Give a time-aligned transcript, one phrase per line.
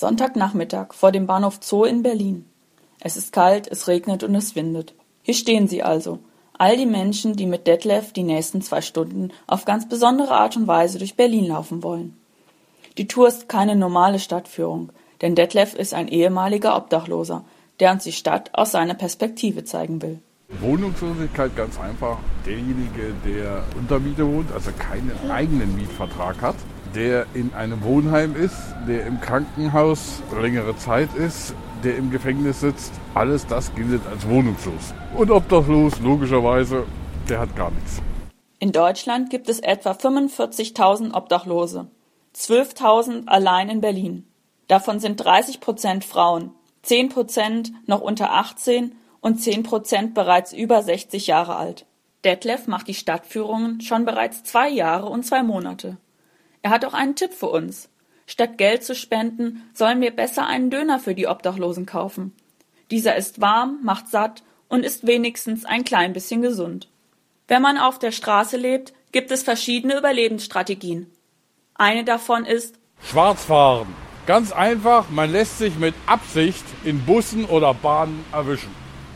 [0.00, 2.46] Sonntagnachmittag vor dem Bahnhof Zoo in Berlin.
[3.00, 4.94] Es ist kalt, es regnet und es windet.
[5.20, 6.20] Hier stehen sie also,
[6.54, 10.66] all die Menschen, die mit Detlef die nächsten zwei Stunden auf ganz besondere Art und
[10.66, 12.16] Weise durch Berlin laufen wollen.
[12.96, 14.88] Die Tour ist keine normale Stadtführung,
[15.20, 17.44] denn Detlef ist ein ehemaliger Obdachloser,
[17.78, 20.18] der uns die Stadt aus seiner Perspektive zeigen will.
[20.60, 22.16] Wohnungslosigkeit ganz einfach.
[22.46, 26.56] Derjenige, der unter Miete wohnt, also keinen eigenen Mietvertrag hat,
[26.94, 28.56] der in einem Wohnheim ist,
[28.88, 31.54] der im Krankenhaus längere Zeit ist,
[31.84, 34.94] der im Gefängnis sitzt, alles das gilt als wohnungslos.
[35.16, 36.84] Und obdachlos, logischerweise,
[37.28, 38.02] der hat gar nichts.
[38.58, 41.88] In Deutschland gibt es etwa 45.000 Obdachlose,
[42.36, 44.26] 12.000 allein in Berlin.
[44.68, 50.82] Davon sind 30 Prozent Frauen, 10 Prozent noch unter 18 und 10 Prozent bereits über
[50.82, 51.86] 60 Jahre alt.
[52.24, 55.96] Detlef macht die Stadtführungen schon bereits zwei Jahre und zwei Monate.
[56.62, 57.88] Er hat auch einen Tipp für uns.
[58.26, 62.32] Statt Geld zu spenden, sollen wir besser einen Döner für die Obdachlosen kaufen.
[62.90, 66.88] Dieser ist warm, macht satt und ist wenigstens ein klein bisschen gesund.
[67.48, 71.10] Wenn man auf der Straße lebt, gibt es verschiedene Überlebensstrategien.
[71.74, 73.88] Eine davon ist Schwarzfahren.
[74.26, 78.70] Ganz einfach, man lässt sich mit Absicht in Bussen oder Bahnen erwischen.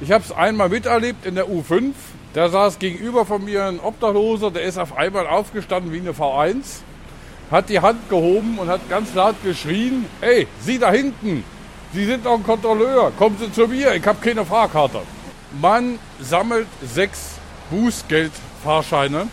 [0.00, 1.94] Ich habe es einmal miterlebt in der U5.
[2.34, 6.82] Da saß gegenüber von mir ein Obdachloser, der ist auf einmal aufgestanden wie eine V1
[7.50, 11.44] hat die Hand gehoben und hat ganz laut geschrien, ey, Sie da hinten,
[11.92, 15.00] Sie sind doch ein Kontrolleur, kommen Sie zu mir, ich habe keine Fahrkarte.
[15.60, 17.32] Man sammelt sechs
[17.70, 19.26] Bußgeldfahrscheine,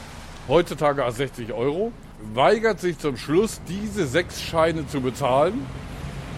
[0.47, 1.91] heutzutage als 60 Euro,
[2.33, 5.65] weigert sich zum Schluss, diese sechs Scheine zu bezahlen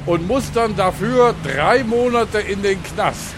[0.05, 3.35] und muss dann dafür drei Monate in den Knast.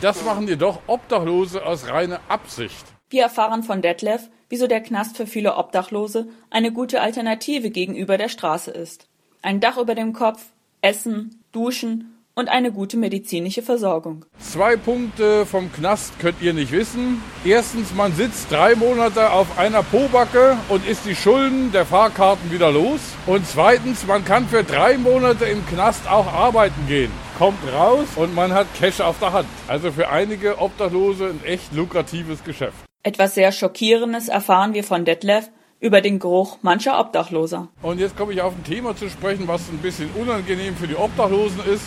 [0.00, 2.86] Das machen jedoch Obdachlose aus reiner Absicht.
[3.12, 8.30] Wir erfahren von Detlef, wieso der Knast für viele Obdachlose eine gute Alternative gegenüber der
[8.30, 9.06] Straße ist.
[9.42, 10.46] Ein Dach über dem Kopf,
[10.80, 14.24] Essen, Duschen und eine gute medizinische Versorgung.
[14.38, 17.22] Zwei Punkte vom Knast könnt ihr nicht wissen.
[17.44, 22.72] Erstens, man sitzt drei Monate auf einer Pobacke und ist die Schulden der Fahrkarten wieder
[22.72, 23.00] los.
[23.26, 27.12] Und zweitens, man kann für drei Monate im Knast auch arbeiten gehen.
[27.36, 29.48] Kommt raus und man hat Cash auf der Hand.
[29.68, 32.86] Also für einige Obdachlose ein echt lukratives Geschäft.
[33.04, 37.66] Etwas sehr Schockierendes erfahren wir von Detlef über den Geruch mancher Obdachloser.
[37.82, 40.94] Und jetzt komme ich auf ein Thema zu sprechen, was ein bisschen unangenehm für die
[40.94, 41.82] Obdachlosen ist.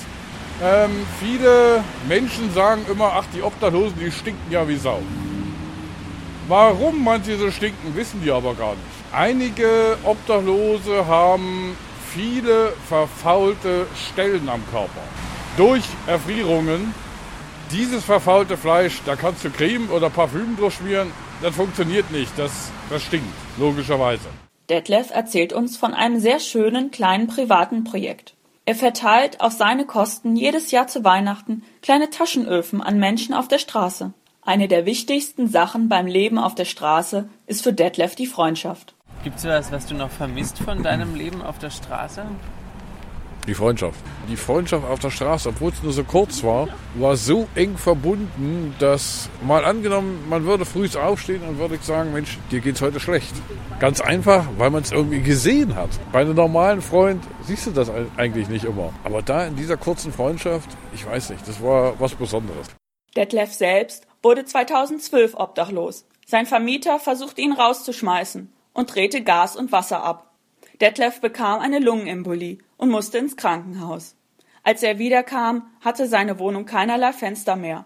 [0.61, 4.99] Ähm, viele Menschen sagen immer, ach, die Obdachlosen, die stinken ja wie Sau.
[6.49, 8.81] Warum manche so stinken, wissen die aber gar nicht.
[9.13, 11.77] Einige Obdachlose haben
[12.09, 15.01] viele verfaulte Stellen am Körper.
[15.55, 16.93] Durch Erfrierungen
[17.71, 21.11] dieses verfaulte Fleisch, da kannst du Creme oder Parfüm durchschmieren,
[21.41, 24.27] das funktioniert nicht, das, das stinkt, logischerweise.
[24.69, 28.33] Detlef erzählt uns von einem sehr schönen kleinen privaten Projekt.
[28.65, 33.59] Er verteilt auf seine Kosten jedes Jahr zu Weihnachten kleine Taschenöfen an Menschen auf der
[33.59, 34.13] Straße.
[34.41, 38.95] Eine der wichtigsten Sachen beim Leben auf der Straße ist für Detlef die Freundschaft.
[39.23, 42.25] Gibt es was, was du noch vermisst von deinem Leben auf der Straße?
[43.47, 43.99] Die Freundschaft.
[44.27, 48.73] Die Freundschaft auf der Straße, obwohl es nur so kurz war, war so eng verbunden,
[48.79, 53.33] dass mal angenommen, man würde früh aufstehen und würde sagen, Mensch, dir geht's heute schlecht.
[53.79, 55.89] Ganz einfach, weil man es irgendwie gesehen hat.
[56.11, 58.93] Bei einem normalen Freund siehst du das eigentlich nicht immer.
[59.03, 62.67] Aber da in dieser kurzen Freundschaft, ich weiß nicht, das war was Besonderes.
[63.15, 66.05] Detlef selbst wurde 2012 obdachlos.
[66.25, 70.34] Sein Vermieter versuchte ihn rauszuschmeißen und drehte Gas und Wasser ab.
[70.81, 74.15] Detlef bekam eine Lungenembolie und musste ins Krankenhaus.
[74.63, 77.85] Als er wiederkam, hatte seine Wohnung keinerlei Fenster mehr.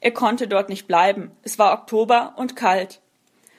[0.00, 1.32] Er konnte dort nicht bleiben.
[1.42, 3.00] Es war Oktober und kalt.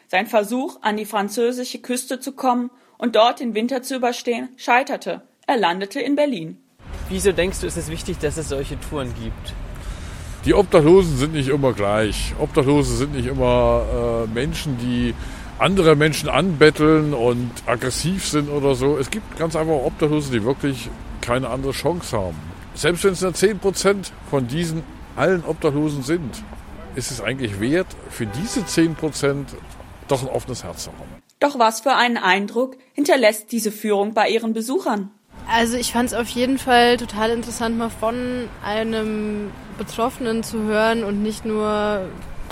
[0.07, 5.21] Sein Versuch, an die französische Küste zu kommen und dort den Winter zu überstehen, scheiterte.
[5.47, 6.57] Er landete in Berlin.
[7.09, 9.53] Wieso denkst du, ist es wichtig, dass es solche Touren gibt?
[10.45, 12.33] Die Obdachlosen sind nicht immer gleich.
[12.39, 15.13] Obdachlose sind nicht immer äh, Menschen, die
[15.61, 18.97] andere Menschen anbetteln und aggressiv sind oder so.
[18.97, 20.89] Es gibt ganz einfach Obdachlose, die wirklich
[21.21, 22.37] keine andere Chance haben.
[22.73, 24.83] Selbst wenn es nur 10% von diesen
[25.15, 26.43] allen Obdachlosen sind,
[26.95, 29.45] ist es eigentlich wert, für diese 10%
[30.07, 31.21] doch ein offenes Herz zu haben.
[31.39, 35.11] Doch was für einen Eindruck hinterlässt diese Führung bei ihren Besuchern?
[35.47, 41.03] Also ich fand es auf jeden Fall total interessant, mal von einem Betroffenen zu hören
[41.03, 42.09] und nicht nur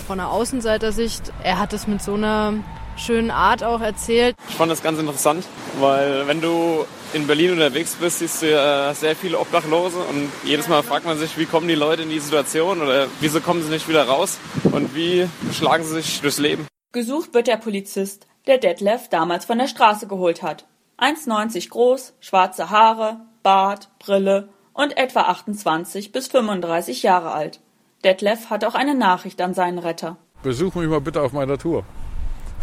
[0.08, 1.32] von einer Außenseitersicht.
[1.44, 2.54] Er hat es mit so einer
[3.00, 4.36] schönen Art auch erzählt.
[4.48, 5.46] Ich fand das ganz interessant,
[5.80, 10.68] weil wenn du in Berlin unterwegs bist, siehst du ja sehr viele Obdachlose und jedes
[10.68, 13.70] Mal fragt man sich, wie kommen die Leute in die Situation oder wieso kommen sie
[13.70, 14.38] nicht wieder raus
[14.72, 16.68] und wie schlagen sie sich durchs Leben.
[16.92, 20.66] Gesucht wird der Polizist, der Detlef damals von der Straße geholt hat.
[21.00, 27.60] 1,90 groß, schwarze Haare, Bart, Brille und etwa 28 bis 35 Jahre alt.
[28.04, 30.18] Detlef hat auch eine Nachricht an seinen Retter.
[30.42, 31.84] Besuch mich mal bitte auf meiner Tour.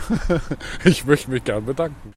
[0.84, 2.15] ich möchte mich gern bedanken.